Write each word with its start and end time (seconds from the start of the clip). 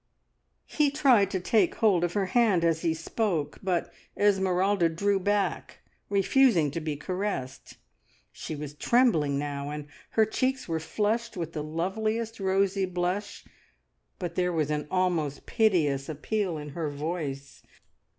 He 0.65 0.89
tried 0.89 1.29
to 1.29 1.39
take 1.39 1.75
hold 1.75 2.03
of 2.03 2.13
her 2.13 2.25
hand 2.25 2.65
as 2.65 2.81
he 2.81 2.91
spoke, 2.91 3.59
but 3.61 3.93
Esmeralda 4.17 4.89
drew 4.89 5.19
back, 5.19 5.81
refusing 6.09 6.71
to 6.71 6.79
be 6.79 6.95
caressed. 6.95 7.77
She 8.31 8.55
was 8.55 8.73
trembling 8.73 9.37
now, 9.37 9.69
and 9.69 9.85
her 10.17 10.25
cheeks 10.25 10.67
were 10.67 10.79
flushed 10.79 11.37
with 11.37 11.53
the 11.53 11.61
loveliest 11.63 12.39
rosy 12.39 12.85
blush, 12.87 13.45
but 14.17 14.33
there 14.33 14.51
was 14.51 14.71
an 14.71 14.87
almost 14.89 15.45
piteous 15.45 16.09
appeal 16.09 16.57
in 16.57 16.69
her 16.69 16.89
voice. 16.89 17.61